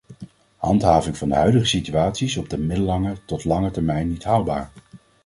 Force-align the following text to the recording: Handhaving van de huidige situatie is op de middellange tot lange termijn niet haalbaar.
Handhaving 0.57 1.17
van 1.17 1.29
de 1.29 1.35
huidige 1.35 1.65
situatie 1.65 2.27
is 2.27 2.37
op 2.37 2.49
de 2.49 2.57
middellange 2.57 3.15
tot 3.25 3.43
lange 3.45 3.71
termijn 3.71 4.07
niet 4.07 4.23
haalbaar. 4.23 4.71